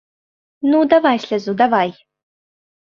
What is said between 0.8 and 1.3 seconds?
давай